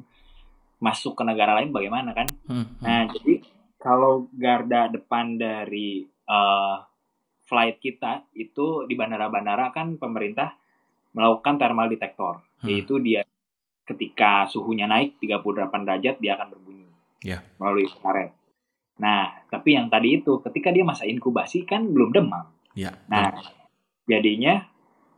[0.80, 2.24] masuk ke negara lain bagaimana kan?
[2.48, 2.80] Hmm, hmm.
[2.80, 3.44] Nah jadi
[3.76, 6.80] kalau garda depan dari uh,
[7.44, 10.56] flight kita itu di bandara-bandara kan pemerintah
[11.12, 12.68] melakukan thermal detector, hmm.
[12.72, 13.28] yaitu dia
[13.84, 16.71] ketika suhunya naik 38 derajat dia akan berbunyi
[17.22, 17.40] yeah.
[17.56, 18.34] melalui karet.
[19.00, 22.46] Nah, tapi yang tadi itu ketika dia masa inkubasi kan belum demam.
[22.76, 22.98] Yeah.
[23.08, 23.32] Nah,
[24.06, 24.68] jadinya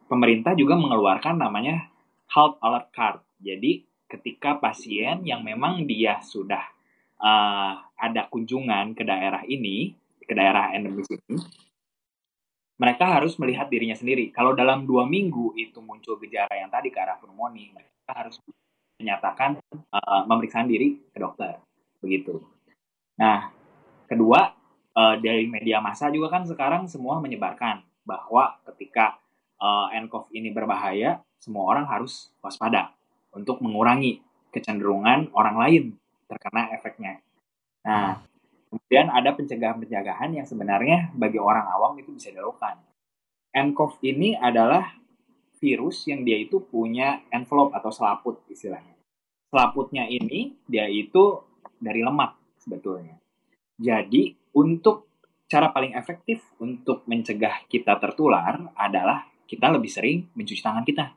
[0.07, 1.90] pemerintah juga mengeluarkan namanya
[2.31, 3.19] health alert card.
[3.43, 6.62] Jadi ketika pasien yang memang dia sudah
[7.19, 11.37] uh, ada kunjungan ke daerah ini, ke daerah endemis ini,
[12.79, 14.31] mereka harus melihat dirinya sendiri.
[14.31, 18.38] Kalau dalam dua minggu itu muncul gejala yang tadi ke arah pneumonia, mereka harus
[18.99, 19.59] menyatakan
[19.93, 21.63] uh, pemeriksaan diri ke dokter
[22.05, 22.45] begitu.
[23.17, 23.49] Nah,
[24.05, 24.53] kedua
[24.93, 29.17] uh, dari media massa juga kan sekarang semua menyebarkan bahwa ketika
[29.59, 32.93] uh, nCoV ini berbahaya, semua orang harus waspada
[33.33, 34.21] untuk mengurangi
[34.53, 35.85] kecenderungan orang lain
[36.29, 37.25] terkena efeknya.
[37.85, 38.23] Nah,
[38.71, 42.81] kemudian ada pencegahan-pencegahan yang sebenarnya bagi orang awam itu bisa dilakukan.
[43.55, 44.99] nCoV ini adalah
[45.62, 48.99] virus yang dia itu punya envelope atau selaput istilahnya.
[49.49, 51.38] Selaputnya ini dia itu
[51.85, 53.20] dari lemak sebetulnya.
[53.77, 55.12] Jadi untuk
[55.44, 61.12] cara paling efektif untuk mencegah kita tertular adalah kita lebih sering mencuci tangan kita.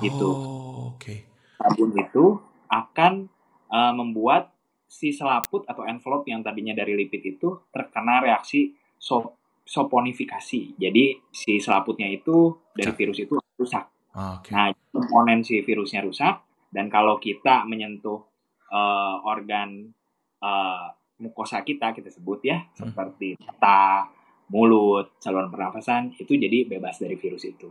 [0.00, 0.30] Gitu.
[0.32, 1.04] Oh, oke.
[1.04, 1.18] Okay.
[1.60, 2.40] Sabun itu
[2.72, 3.28] akan
[3.70, 4.50] uh, membuat
[4.88, 10.76] si selaput atau envelope yang tadinya dari lipid itu terkena reaksi sop soponifikasi.
[10.76, 13.84] Jadi si selaputnya itu dari virus itu rusak.
[14.14, 14.52] Oh, okay.
[14.54, 18.33] Nah, komponen si virusnya rusak dan kalau kita menyentuh
[18.74, 19.94] uh, organ
[20.42, 20.90] uh,
[21.22, 22.74] mukosa kita kita sebut ya hmm.
[22.74, 24.10] seperti mata,
[24.50, 27.70] mulut, saluran pernafasan itu jadi bebas dari virus itu.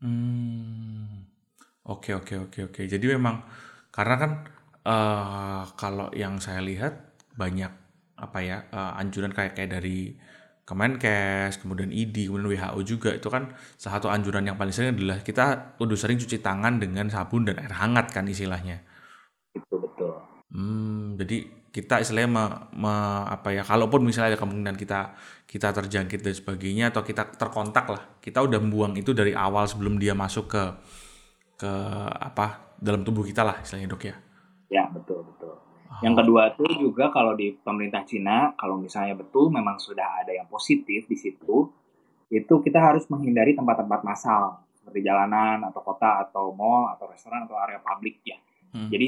[0.00, 1.28] Hmm.
[1.84, 2.82] Oke oke oke oke.
[2.88, 3.44] Jadi memang
[3.92, 4.32] karena kan
[4.88, 7.72] uh, kalau yang saya lihat banyak
[8.20, 10.16] apa ya uh, anjuran kayak kayak dari
[10.70, 15.18] Kemenkes, kemudian ID, kemudian WHO juga itu kan salah satu anjuran yang paling sering adalah
[15.18, 18.86] kita udah sering cuci tangan dengan sabun dan air hangat kan istilahnya.
[19.54, 20.12] Betul betul.
[20.50, 22.94] Hmm, jadi kita istilahnya me, me,
[23.30, 25.14] apa ya kalaupun misalnya ada kemungkinan kita
[25.46, 29.94] kita terjangkit dan sebagainya atau kita terkontak lah kita udah membuang itu dari awal sebelum
[30.02, 30.62] dia masuk ke
[31.62, 31.72] ke
[32.18, 34.16] apa dalam tubuh kita lah istilahnya dok ya
[34.66, 36.00] ya betul betul oh.
[36.02, 40.50] yang kedua tuh juga kalau di pemerintah Cina kalau misalnya betul memang sudah ada yang
[40.50, 41.70] positif di situ
[42.34, 47.54] itu kita harus menghindari tempat-tempat massal seperti jalanan atau kota atau mall atau restoran atau
[47.62, 48.38] area publik ya
[48.72, 48.88] hmm.
[48.90, 49.06] jadi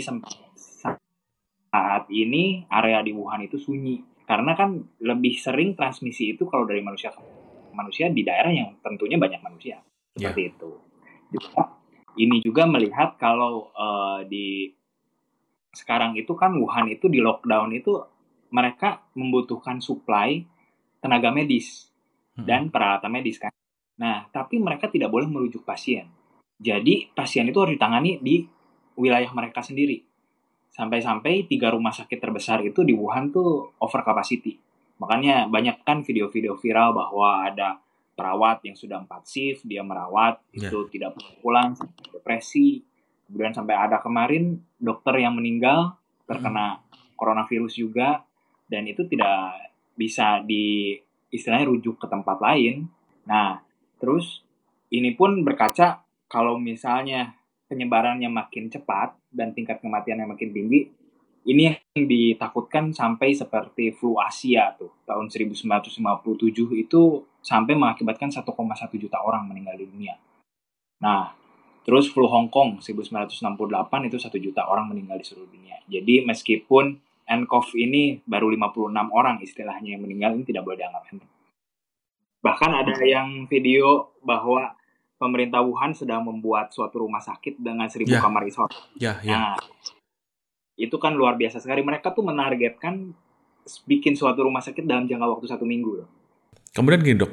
[1.72, 6.80] saat ini area di Wuhan itu sunyi karena kan lebih sering transmisi itu kalau dari
[6.80, 7.20] manusia ke
[7.74, 9.80] manusia di daerah yang tentunya banyak manusia
[10.14, 10.52] seperti yeah.
[10.52, 10.70] itu.
[11.32, 11.62] Juga,
[12.20, 14.68] ini juga melihat kalau uh, di
[15.72, 17.96] sekarang itu kan Wuhan itu di lockdown itu
[18.52, 20.44] mereka membutuhkan supply
[21.00, 21.88] tenaga medis
[22.36, 22.44] hmm.
[22.44, 23.50] dan peralatan medis kan.
[23.96, 26.08] Nah, tapi mereka tidak boleh merujuk pasien.
[26.60, 28.44] Jadi pasien itu harus ditangani di
[28.96, 30.04] wilayah mereka sendiri
[30.72, 34.56] sampai-sampai tiga rumah sakit terbesar itu di Wuhan tuh over capacity.
[34.96, 37.76] Makanya banyak kan video-video viral bahwa ada
[38.16, 40.68] perawat yang sudah empat shift, dia merawat, yeah.
[40.72, 41.76] itu tidak pulang,
[42.08, 42.80] depresi.
[43.28, 47.16] Kemudian sampai ada kemarin dokter yang meninggal terkena hmm.
[47.20, 48.24] coronavirus juga,
[48.68, 49.52] dan itu tidak
[49.92, 50.96] bisa di
[51.28, 52.88] istilahnya rujuk ke tempat lain.
[53.28, 53.60] Nah,
[54.00, 54.40] terus
[54.88, 57.36] ini pun berkaca kalau misalnya
[57.72, 60.92] penyebarannya makin cepat dan tingkat kematiannya makin tinggi,
[61.48, 65.96] ini yang ditakutkan sampai seperti flu Asia tuh tahun 1957
[66.76, 67.02] itu
[67.40, 68.44] sampai mengakibatkan 1,1
[69.00, 70.14] juta orang meninggal di dunia.
[71.00, 71.34] Nah,
[71.82, 73.42] terus flu Hong Kong 1968
[74.06, 75.82] itu 1 juta orang meninggal di seluruh dunia.
[75.90, 81.32] Jadi meskipun nCoV ini baru 56 orang istilahnya yang meninggal ini tidak boleh dianggap enteng.
[82.42, 84.74] Bahkan ada yang video bahwa
[85.22, 88.22] pemerintah Wuhan sedang membuat suatu rumah sakit dengan seribu yeah.
[88.26, 88.74] kamar isolasi.
[88.98, 89.54] Yeah, yeah.
[89.54, 89.54] Nah,
[90.74, 91.86] itu kan luar biasa sekali.
[91.86, 93.14] Mereka tuh menargetkan
[93.86, 96.02] bikin suatu rumah sakit dalam jangka waktu satu minggu.
[96.02, 96.08] Loh.
[96.74, 97.32] Kemudian gini dok,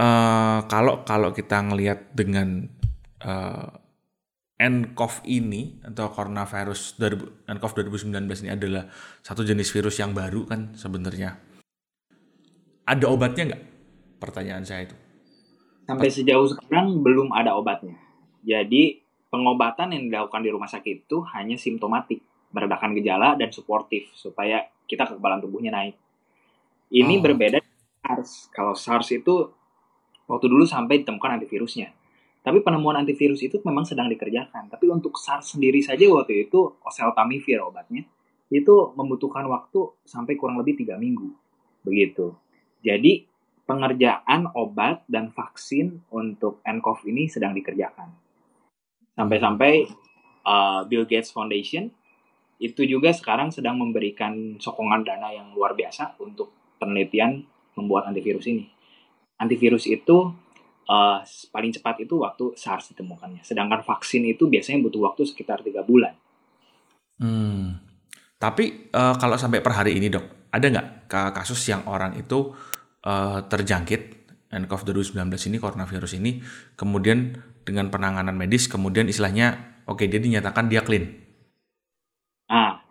[0.00, 2.64] uh, kalau kalau kita ngelihat dengan
[3.20, 3.68] uh,
[4.56, 6.96] nCoV ini atau coronavirus
[7.44, 8.88] nCoV 2019 ini adalah
[9.20, 11.36] satu jenis virus yang baru kan sebenarnya.
[12.88, 13.64] Ada obatnya nggak?
[14.16, 14.96] Pertanyaan saya itu.
[15.86, 17.94] Sampai sejauh sekarang belum ada obatnya.
[18.42, 18.98] Jadi
[19.30, 25.06] pengobatan yang dilakukan di rumah sakit itu hanya simptomatik, meredakan gejala dan suportif supaya kita
[25.06, 25.94] kekebalan tubuhnya naik.
[26.90, 27.22] Ini oh.
[27.22, 27.58] berbeda
[28.02, 28.50] SARS.
[28.50, 29.50] Kalau SARS itu
[30.26, 31.94] waktu dulu sampai ditemukan antivirusnya.
[32.42, 34.70] Tapi penemuan antivirus itu memang sedang dikerjakan.
[34.70, 38.06] Tapi untuk SARS sendiri saja waktu itu oseltamivir obatnya
[38.46, 41.34] itu membutuhkan waktu sampai kurang lebih tiga minggu.
[41.82, 42.34] Begitu.
[42.86, 43.26] Jadi
[43.66, 48.08] pengerjaan obat dan vaksin untuk nCoV ini sedang dikerjakan.
[49.18, 49.90] Sampai-sampai
[50.46, 51.90] uh, Bill Gates Foundation
[52.56, 57.44] itu juga sekarang sedang memberikan sokongan dana yang luar biasa untuk penelitian
[57.76, 58.64] membuat antivirus ini.
[59.36, 60.32] Antivirus itu
[60.88, 61.18] uh,
[61.52, 63.44] paling cepat itu waktu SARS ditemukannya.
[63.44, 66.16] Sedangkan vaksin itu biasanya butuh waktu sekitar tiga bulan.
[67.20, 67.82] Hmm.
[68.36, 70.88] Tapi uh, kalau sampai per hari ini dok, ada nggak
[71.36, 72.52] kasus yang orang itu
[73.06, 75.14] uh, terjangkit nCoV 2019
[75.50, 76.42] ini coronavirus ini
[76.74, 81.06] kemudian dengan penanganan medis kemudian istilahnya oke okay, dia dinyatakan dia clean.
[82.46, 82.82] Ah,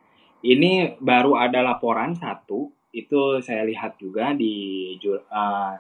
[0.43, 5.73] ini baru ada laporan satu itu saya lihat juga di uh,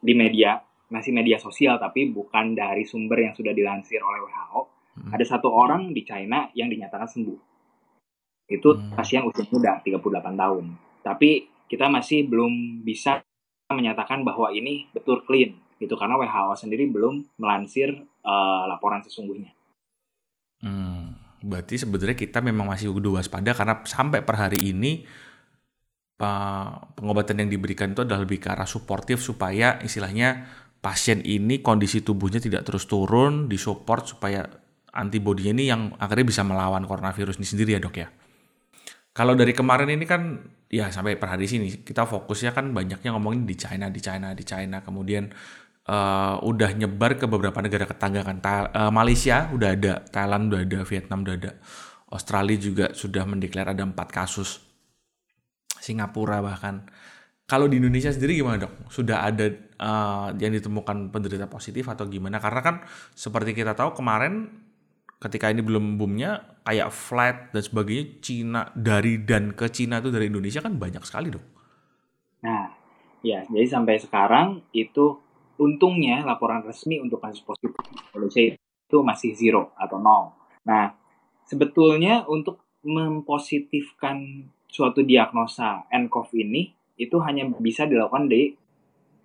[0.00, 4.60] di media masih media sosial tapi bukan dari sumber yang sudah dilansir oleh WHO.
[4.90, 5.10] Hmm.
[5.14, 7.40] Ada satu orang di China yang dinyatakan sembuh.
[8.50, 8.98] Itu hmm.
[8.98, 10.02] pasien usia muda 38
[10.34, 10.64] tahun.
[11.00, 11.30] Tapi
[11.70, 13.22] kita masih belum bisa
[13.74, 17.88] menyatakan bahwa ini betul clean gitu karena WHO sendiri belum melansir
[18.26, 19.50] uh, laporan sesungguhnya.
[20.60, 25.08] Hmm, berarti sebenarnya kita memang masih kudu waspada karena sampai per hari ini
[26.20, 30.44] pengobatan yang diberikan itu adalah lebih ke arah suportif supaya istilahnya
[30.84, 34.44] pasien ini kondisi tubuhnya tidak terus turun, disupport supaya
[34.92, 38.08] antibodinya ini yang akhirnya bisa melawan coronavirus ini sendiri ya dok ya.
[39.10, 40.38] Kalau dari kemarin ini kan
[40.70, 44.44] ya sampai per hari sini kita fokusnya kan banyaknya ngomongin di China, di China, di
[44.46, 44.86] China.
[44.86, 45.26] Kemudian
[45.90, 48.38] uh, udah nyebar ke beberapa negara tetangga kan.
[48.38, 51.50] Ta uh, Malaysia udah ada, Thailand udah ada, Vietnam udah ada,
[52.14, 54.62] Australia juga sudah mendeklar ada empat kasus,
[55.82, 56.86] Singapura bahkan.
[57.50, 58.94] Kalau di Indonesia sendiri gimana dok?
[58.94, 59.50] Sudah ada
[59.82, 62.38] uh, yang ditemukan penderita positif atau gimana?
[62.38, 62.76] Karena kan
[63.10, 64.46] seperti kita tahu kemarin
[65.18, 70.30] ketika ini belum boomnya kayak flat dan sebagainya Cina dari dan ke Cina itu dari
[70.30, 71.42] Indonesia kan banyak sekali dok.
[72.46, 72.70] Nah,
[73.26, 75.18] ya jadi sampai sekarang itu
[75.58, 77.74] untungnya laporan resmi untuk kasus positif
[78.14, 80.30] Indonesia itu masih zero atau nol.
[80.62, 80.94] Nah,
[81.42, 86.62] sebetulnya untuk mempositifkan suatu diagnosa nCoV ini
[86.94, 88.54] itu hanya bisa dilakukan di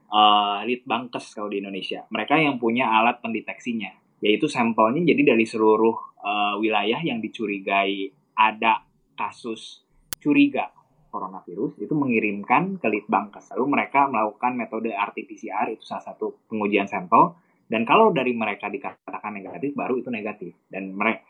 [0.09, 2.09] uh, Litbangkes kalau di Indonesia.
[2.09, 3.93] Mereka yang punya alat pendeteksinya,
[4.25, 6.14] yaitu sampelnya jadi dari seluruh
[6.55, 8.87] uh, wilayah yang dicurigai ada
[9.19, 9.83] kasus
[10.23, 10.71] curiga
[11.11, 13.55] coronavirus itu mengirimkan ke Litbangkes.
[13.55, 17.35] Lalu mereka melakukan metode RT-PCR itu salah satu pengujian sampel
[17.67, 21.25] dan kalau dari mereka dikatakan negatif baru itu negatif dan mereka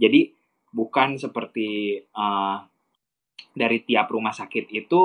[0.00, 0.32] jadi
[0.70, 2.62] bukan seperti uh,
[3.52, 5.00] dari tiap rumah sakit itu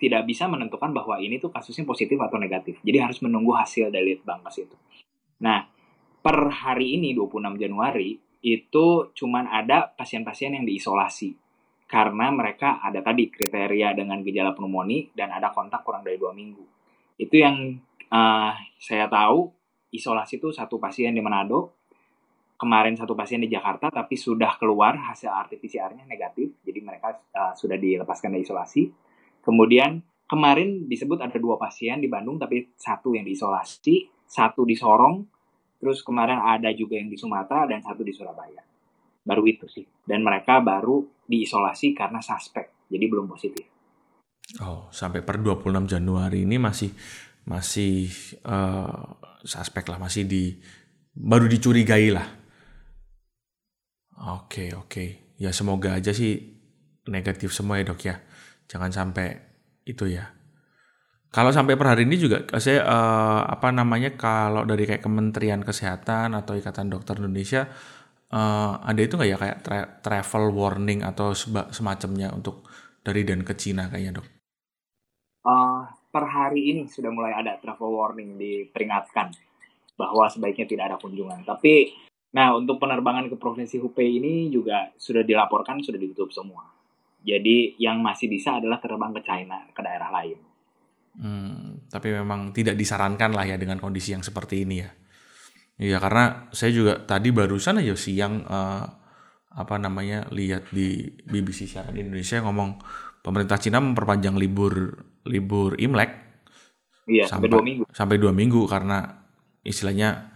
[0.00, 2.80] tidak bisa menentukan bahwa ini tuh kasusnya positif atau negatif.
[2.80, 4.76] Jadi harus menunggu hasil dari Litbangkes itu.
[5.44, 5.68] Nah,
[6.24, 11.36] per hari ini 26 Januari itu cuman ada pasien-pasien yang diisolasi
[11.90, 16.62] karena mereka ada tadi kriteria dengan gejala pneumonia dan ada kontak kurang dari dua minggu.
[17.18, 17.82] Itu yang
[18.14, 19.50] uh, saya tahu
[19.90, 21.74] isolasi itu satu pasien di Manado,
[22.54, 27.74] kemarin satu pasien di Jakarta, tapi sudah keluar hasil RT-PCR-nya negatif, jadi mereka uh, sudah
[27.74, 28.86] dilepaskan dari isolasi.
[29.42, 29.98] Kemudian
[30.30, 35.26] kemarin disebut ada dua pasien di Bandung, tapi satu yang diisolasi, satu di Sorong,
[35.80, 38.60] terus kemarin ada juga yang di Sumatera dan satu di Surabaya.
[39.24, 39.84] Baru itu sih.
[40.04, 42.86] Dan mereka baru diisolasi karena suspek.
[42.92, 43.64] Jadi belum positif.
[44.60, 46.92] Oh sampai per 26 Januari ini masih
[47.48, 48.12] masih
[48.44, 49.96] uh, suspek lah.
[49.96, 50.60] Masih di
[51.16, 52.28] baru dicurigai lah.
[54.20, 54.86] Oke okay, oke.
[54.86, 55.08] Okay.
[55.40, 56.36] ya semoga aja sih
[57.08, 58.20] negatif semua ya dok ya.
[58.68, 59.40] Jangan sampai
[59.88, 60.39] itu ya
[61.30, 66.34] kalau sampai per hari ini juga saya uh, apa namanya kalau dari kayak Kementerian Kesehatan
[66.34, 67.70] atau Ikatan Dokter Indonesia
[68.34, 71.30] uh, ada itu nggak ya kayak tra travel warning atau
[71.70, 72.66] semacamnya untuk
[73.06, 74.26] dari dan ke Cina kayaknya dok?
[75.40, 79.30] Uh, per hari ini sudah mulai ada travel warning diperingatkan
[79.94, 81.44] bahwa sebaiknya tidak ada kunjungan.
[81.44, 81.92] Tapi,
[82.34, 86.66] nah untuk penerbangan ke provinsi Hubei ini juga sudah dilaporkan sudah ditutup semua.
[87.20, 90.49] Jadi yang masih bisa adalah terbang ke China ke daerah lain.
[91.18, 94.90] Hmm, tapi memang tidak disarankan lah ya dengan kondisi yang seperti ini ya.
[95.80, 98.84] Iya karena saya juga tadi barusan aja siang uh,
[99.50, 102.78] apa namanya lihat di BBC siaran Indonesia ngomong
[103.24, 104.94] pemerintah Cina memperpanjang libur
[105.26, 106.30] libur Imlek.
[107.10, 107.84] Iya, sampai, sampai dua minggu.
[107.90, 108.98] sampai dua minggu karena
[109.66, 110.30] istilahnya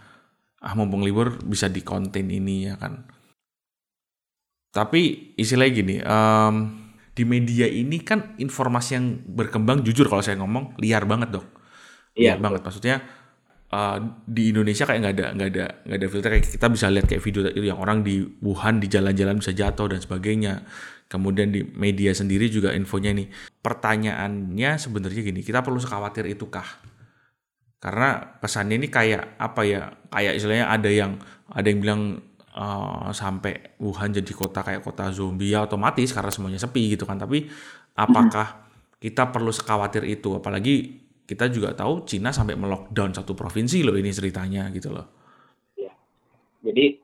[0.65, 3.05] ah mumpung libur bisa dikonten ini ya kan.
[4.75, 6.84] Tapi istilahnya gini um,
[7.15, 11.55] di media ini kan informasi yang berkembang jujur kalau saya ngomong liar banget dok
[12.15, 12.63] liar iya, banget.
[12.63, 12.97] Maksudnya
[13.75, 16.29] uh, di Indonesia kayak nggak ada nggak ada nggak ada filter.
[16.39, 19.91] Kayak kita bisa lihat kayak video itu yang orang di Wuhan di jalan-jalan bisa jatuh
[19.91, 20.63] dan sebagainya.
[21.11, 23.29] Kemudian di media sendiri juga infonya ini
[23.61, 26.67] pertanyaannya sebenarnya gini kita perlu sekhawatir itukah?
[27.79, 29.93] Karena pesannya ini kayak apa ya?
[30.09, 31.21] Kayak istilahnya ada yang
[31.53, 32.03] ada yang bilang
[32.55, 37.19] uh, sampai Wuhan jadi kota kayak kota zombie ya otomatis karena semuanya sepi gitu kan
[37.19, 37.47] tapi
[37.99, 38.65] apakah
[38.99, 44.13] kita perlu sekhawatir itu apalagi kita juga tahu Cina sampai melockdown satu provinsi loh ini
[44.13, 45.07] ceritanya gitu loh.
[45.77, 45.93] Ya.
[46.61, 47.01] Jadi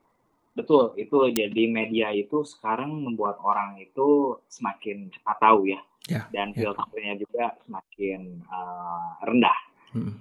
[0.52, 6.52] betul itu jadi media itu sekarang membuat orang itu semakin cepat tahu ya, ya dan
[6.52, 6.68] ya.
[6.68, 9.58] filternya juga semakin uh, rendah.
[9.96, 10.14] Hmm.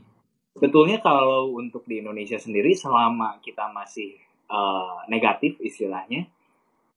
[0.55, 4.15] Betulnya kalau untuk di Indonesia sendiri selama kita masih
[4.49, 6.27] uh, negatif istilahnya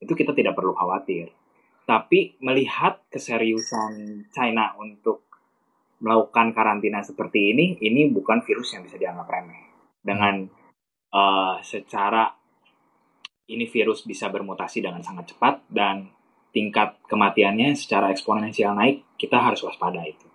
[0.03, 1.31] itu kita tidak perlu khawatir.
[1.87, 5.27] Tapi melihat keseriusan China untuk
[6.03, 9.63] melakukan karantina seperti ini, ini bukan virus yang bisa dianggap remeh.
[10.03, 10.43] Dengan
[11.15, 12.27] uh, secara
[13.47, 16.11] ini virus bisa bermutasi dengan sangat cepat dan
[16.51, 20.27] tingkat kematiannya secara eksponensial naik, kita harus waspada itu.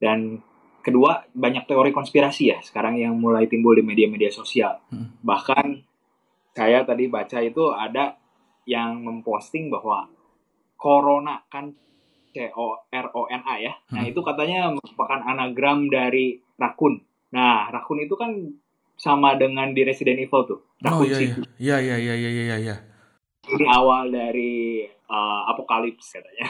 [0.00, 0.40] Dan
[0.80, 4.80] kedua, banyak teori konspirasi ya sekarang yang mulai timbul di media-media sosial.
[4.88, 5.16] Hmm.
[5.20, 5.83] Bahkan
[6.54, 8.14] saya tadi baca itu ada
[8.64, 10.06] yang memposting bahwa
[10.78, 11.74] corona kan
[12.30, 13.74] C O R O N A ya.
[13.94, 14.10] Nah, hmm.
[14.14, 17.02] itu katanya merupakan anagram dari rakun.
[17.34, 18.30] Nah, rakun itu kan
[18.94, 20.60] sama dengan di Resident Evil tuh.
[20.86, 21.36] oh iya iya.
[21.58, 22.76] iya iya iya iya iya iya.
[23.44, 26.46] Ini awal dari uh, Apokalips katanya.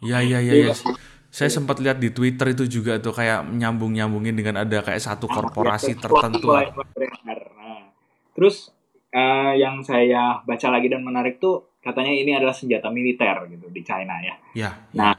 [0.00, 0.74] Iya iya iya iya.
[1.34, 5.42] Saya sempat lihat di Twitter itu juga tuh kayak nyambung-nyambungin dengan ada kayak satu ah,
[5.42, 6.46] korporasi ya, tertentu.
[6.46, 7.90] Nah,
[8.38, 8.70] terus
[9.14, 13.82] uh, yang saya baca lagi dan menarik tuh katanya ini adalah senjata militer gitu di
[13.86, 14.34] China ya.
[14.58, 14.70] Ya.
[14.98, 15.14] Nah,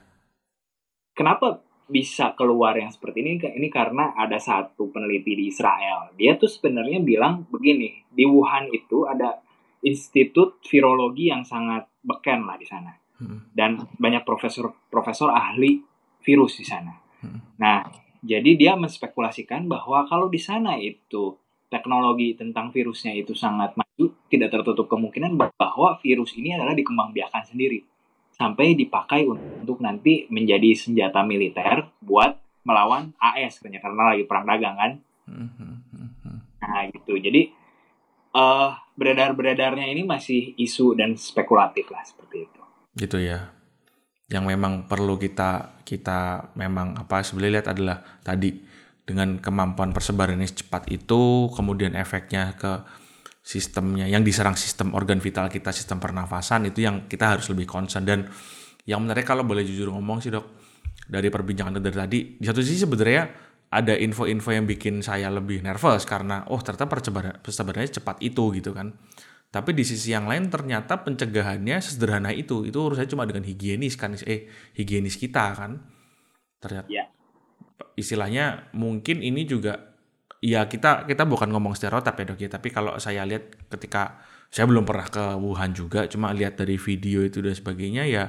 [1.15, 6.49] kenapa bisa keluar yang seperti ini ini karena ada satu peneliti di Israel dia tuh
[6.49, 9.37] sebenarnya bilang begini di Wuhan itu ada
[9.85, 12.89] institut virologi yang sangat beken lah di sana
[13.21, 13.53] hmm.
[13.53, 15.77] dan banyak profesor profesor ahli
[16.25, 17.61] virus di sana hmm.
[17.61, 17.85] nah
[18.25, 21.37] jadi dia menspekulasikan bahwa kalau di sana itu
[21.75, 27.83] teknologi tentang virusnya itu sangat maju tidak tertutup kemungkinan bahwa virus ini adalah dikembangbiakan sendiri
[28.35, 32.35] sampai dipakai untuk nanti menjadi senjata militer buat
[32.67, 34.91] melawan AS karena lagi perang dagang kan.
[36.59, 37.15] Nah gitu.
[37.15, 37.47] Jadi
[38.35, 42.61] uh, beredar-beredarnya ini masih isu dan spekulatif lah seperti itu.
[42.97, 43.55] Gitu ya.
[44.27, 48.57] Yang memang perlu kita kita memang apa sebenarnya lihat adalah tadi
[49.05, 52.81] dengan kemampuan persebaran yang cepat itu kemudian efeknya ke
[53.45, 58.01] sistemnya yang diserang sistem organ vital kita sistem pernafasan itu yang kita harus lebih concern.
[58.01, 58.25] Dan
[58.89, 60.45] yang menarik kalau boleh jujur ngomong sih dok
[61.05, 63.23] dari perbincangan dari tadi di satu sisi sebenarnya
[63.69, 68.73] ada info-info yang bikin saya lebih nervous karena oh ternyata persebaran persebarannya cepat itu gitu
[68.73, 68.97] kan.
[69.53, 72.65] Tapi di sisi yang lain ternyata pencegahannya sederhana itu.
[72.67, 75.79] Itu urusannya cuma dengan higienis kan eh higienis kita kan.
[76.59, 77.14] Ternyata yeah.
[77.95, 79.95] Istilahnya mungkin ini juga
[80.43, 82.49] ya kita kita bukan ngomong stereotip ya dok ya.
[82.51, 84.21] Tapi kalau saya lihat ketika
[84.53, 88.23] saya belum pernah ke Wuhan juga cuma lihat dari video itu dan sebagainya ya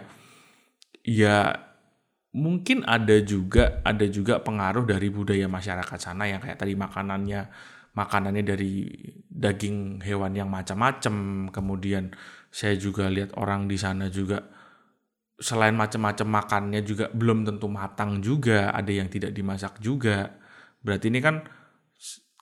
[1.07, 1.55] ya
[2.37, 7.49] mungkin ada juga ada juga pengaruh dari budaya masyarakat sana yang kayak tadi makanannya
[7.97, 8.93] makanannya dari
[9.33, 11.49] daging hewan yang macam-macam.
[11.49, 12.13] Kemudian
[12.53, 14.56] saya juga lihat orang di sana juga
[15.37, 20.33] selain macam-macam makannya juga belum tentu matang juga ada yang tidak dimasak juga
[20.81, 21.45] berarti ini kan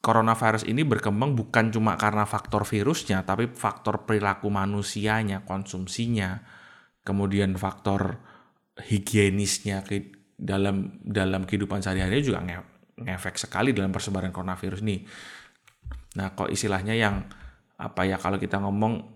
[0.04, 6.44] coronavirus ini berkembang bukan cuma karena faktor virusnya, tapi faktor perilaku manusianya, konsumsinya,
[7.00, 8.20] kemudian faktor
[8.76, 12.58] higienisnya ke dalam dalam kehidupan sehari-hari juga nge
[13.00, 15.08] ngefek sekali dalam persebaran coronavirus ini.
[16.20, 17.24] Nah, kok istilahnya yang
[17.80, 19.13] apa ya kalau kita ngomong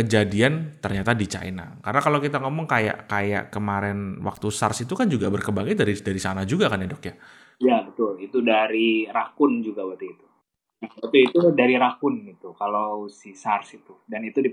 [0.00, 1.76] kejadian ternyata di China.
[1.84, 6.20] Karena kalau kita ngomong kayak kayak kemarin waktu SARS itu kan juga berkembangnya dari dari
[6.20, 7.14] sana juga kan ya, Dok ya.
[7.60, 10.26] Ya betul, itu dari Rakun juga waktu itu.
[10.80, 14.48] Nah, waktu itu dari Rakun itu, kalau si SARS itu, dan itu di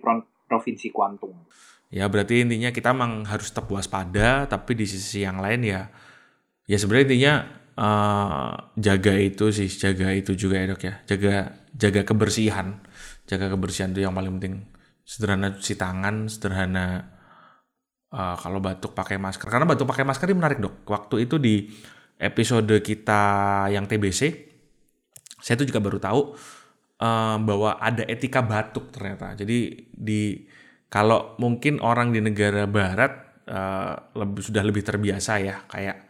[0.47, 1.47] provinsi Kuantung.
[1.87, 5.87] Ya berarti intinya kita memang harus tetap waspada, tapi di sisi yang lain ya,
[6.67, 7.33] ya sebenarnya intinya
[7.79, 12.83] uh, jaga itu sih, jaga itu juga ya dok ya, jaga jaga kebersihan,
[13.23, 14.67] jaga kebersihan itu yang paling penting.
[15.07, 16.99] Sederhana cuci tangan, sederhana
[18.11, 19.47] uh, kalau batuk pakai masker.
[19.47, 20.83] Karena batuk pakai masker ini menarik dok.
[20.83, 21.71] Waktu itu di
[22.19, 23.23] episode kita
[23.71, 24.21] yang TBC,
[25.39, 26.21] saya tuh juga baru tahu
[26.99, 29.37] um, bahwa ada etika batuk ternyata.
[29.37, 30.43] Jadi di
[30.91, 36.06] kalau mungkin orang di negara barat uh, lebih sudah lebih terbiasa ya kayak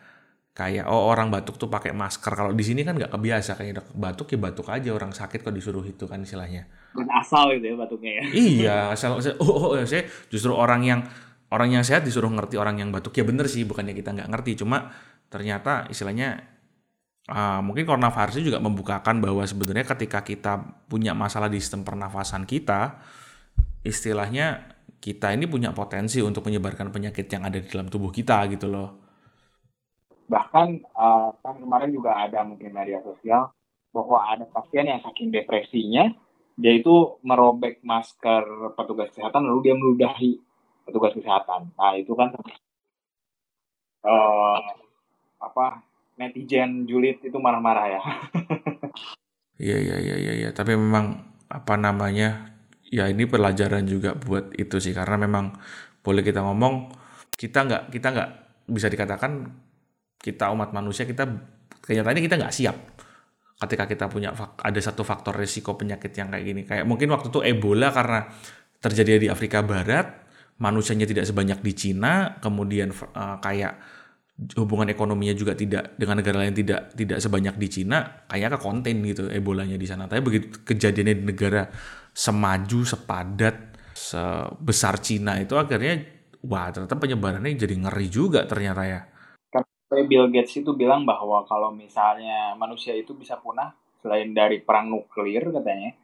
[0.57, 2.33] kayak oh orang batuk tuh pakai masker.
[2.33, 5.85] Kalau di sini kan nggak kebiasa kayak batuk ya batuk aja orang sakit kok disuruh
[5.85, 6.65] itu kan istilahnya.
[7.13, 8.23] Asal itu ya batuknya ya.
[8.33, 11.05] Iya, asal, asal oh, oh, oh saya justru orang yang
[11.53, 14.65] orang yang sehat disuruh ngerti orang yang batuk ya bener sih bukannya kita nggak ngerti
[14.65, 14.89] cuma
[15.29, 16.57] ternyata istilahnya
[17.29, 20.53] uh, mungkin coronavirus juga membukakan bahwa sebenarnya ketika kita
[20.87, 22.97] punya masalah di sistem pernafasan kita,
[23.83, 28.67] istilahnya kita ini punya potensi untuk menyebarkan penyakit yang ada di dalam tubuh kita gitu
[28.71, 29.06] loh.
[30.27, 33.51] Bahkan uh, kan kemarin juga ada mungkin media sosial
[33.95, 36.11] bahwa ada pasien yang saking depresinya
[36.57, 40.41] dia itu merobek masker petugas kesehatan lalu dia meludahi
[40.83, 41.71] petugas kesehatan.
[41.73, 42.35] Nah itu kan
[44.03, 44.59] uh,
[45.37, 45.85] apa
[46.17, 48.01] netizen julid itu marah-marah ya.
[49.57, 50.49] Iya iya iya iya ya.
[50.53, 52.53] tapi memang apa namanya
[52.93, 55.57] ya ini pelajaran juga buat itu sih karena memang
[56.05, 56.93] boleh kita ngomong
[57.33, 58.29] kita nggak kita nggak
[58.69, 59.49] bisa dikatakan
[60.17, 61.23] kita umat manusia kita
[61.81, 62.77] kenyataannya kita nggak siap
[63.57, 67.39] ketika kita punya ada satu faktor risiko penyakit yang kayak gini kayak mungkin waktu itu
[67.41, 68.29] Ebola karena
[68.77, 70.29] terjadi di Afrika Barat
[70.61, 73.81] manusianya tidak sebanyak di Cina kemudian uh, kayak
[74.53, 78.95] hubungan ekonominya juga tidak dengan negara lain tidak tidak sebanyak di Cina kayaknya ke konten
[79.01, 81.65] gitu ebolanya di sana tapi begitu kejadiannya di negara
[82.13, 83.55] semaju sepadat
[83.97, 86.05] sebesar Cina itu akhirnya
[86.45, 89.01] wah ternyata penyebarannya jadi ngeri juga ternyata ya.
[89.87, 93.71] Bill Gates itu bilang bahwa kalau misalnya manusia itu bisa punah
[94.03, 95.95] selain dari perang nuklir katanya,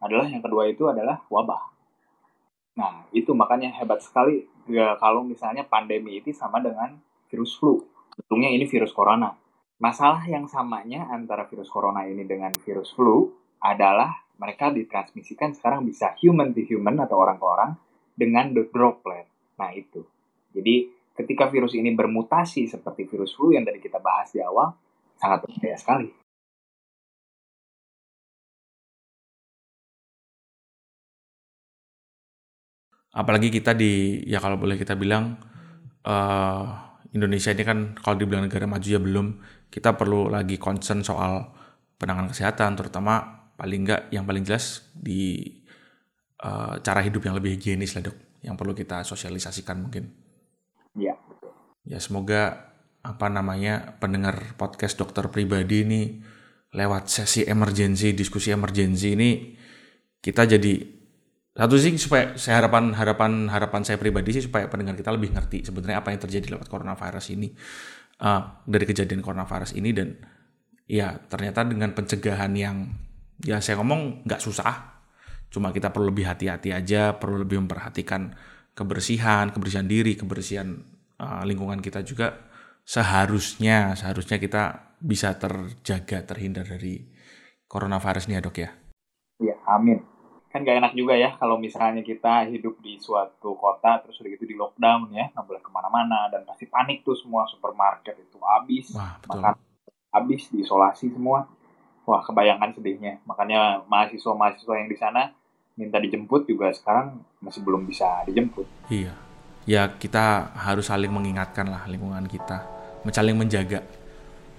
[0.00, 1.62] adalah yang kedua itu adalah wabah.
[2.76, 7.00] Nah itu makanya hebat sekali ya, kalau misalnya pandemi itu sama dengan
[7.32, 7.80] virus flu.
[8.20, 9.32] Untungnya ini virus corona.
[9.80, 13.32] Masalah yang samanya antara virus corona ini dengan virus flu
[13.64, 17.70] adalah mereka ditransmisikan sekarang bisa human to human atau orang ke orang
[18.16, 19.28] dengan the droplet.
[19.60, 20.04] Nah, itu.
[20.52, 20.88] Jadi,
[21.20, 24.72] ketika virus ini bermutasi seperti virus flu yang tadi kita bahas di awal,
[25.20, 26.08] sangat berbahaya sekali.
[33.10, 35.34] Apalagi kita di, ya kalau boleh kita bilang,
[36.06, 36.64] uh,
[37.10, 39.26] Indonesia ini kan kalau dibilang negara maju ya belum,
[39.66, 41.50] kita perlu lagi concern soal
[41.98, 45.42] penanganan kesehatan, terutama paling enggak yang paling jelas di
[46.46, 48.16] uh, cara hidup yang lebih higienis lah dok
[48.46, 50.29] yang perlu kita sosialisasikan mungkin.
[50.96, 51.14] Iya.
[51.86, 56.02] Ya semoga apa namanya pendengar podcast dokter pribadi ini
[56.76, 59.30] lewat sesi emergensi diskusi emergensi ini
[60.20, 60.74] kita jadi
[61.56, 65.64] satu sih supaya saya harapan harapan harapan saya pribadi sih supaya pendengar kita lebih ngerti
[65.64, 67.48] sebenarnya apa yang terjadi lewat coronavirus ini
[68.20, 70.20] uh, dari kejadian coronavirus ini dan
[70.84, 72.84] ya ternyata dengan pencegahan yang
[73.40, 75.00] ya saya ngomong nggak susah
[75.50, 78.30] Cuma kita perlu lebih hati-hati aja, perlu lebih memperhatikan
[78.74, 80.80] kebersihan, kebersihan diri, kebersihan
[81.20, 82.50] uh, lingkungan kita juga
[82.84, 84.62] seharusnya seharusnya kita
[85.00, 87.06] bisa terjaga terhindar dari
[87.70, 88.70] coronavirus ini ya dok ya.
[89.40, 89.98] Iya amin.
[90.50, 94.44] Kan gak enak juga ya kalau misalnya kita hidup di suatu kota terus udah gitu
[94.50, 98.90] di lockdown ya nggak boleh ke mana-mana dan pasti panik tuh semua supermarket itu habis,
[99.30, 99.54] makan
[100.10, 101.46] habis diisolasi semua.
[102.02, 103.22] Wah kebayangkan sedihnya.
[103.22, 105.30] Makanya mahasiswa-mahasiswa yang di sana
[105.78, 108.66] minta dijemput juga sekarang masih belum bisa dijemput.
[108.90, 109.14] Iya.
[109.68, 112.64] Ya kita harus saling mengingatkan lah lingkungan kita,
[113.12, 113.84] saling menjaga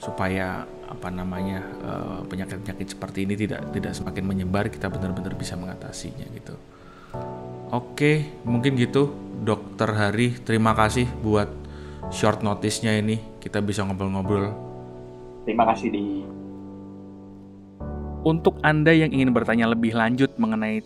[0.01, 6.25] supaya apa namanya eh, penyakit-penyakit seperti ini tidak tidak semakin menyebar kita benar-benar bisa mengatasinya
[6.33, 6.55] gitu.
[7.71, 11.47] Oke, mungkin gitu Dokter Hari, terima kasih buat
[12.11, 14.51] short notice-nya ini kita bisa ngobrol-ngobrol.
[15.47, 16.05] Terima kasih di
[18.21, 20.85] untuk Anda yang ingin bertanya lebih lanjut mengenai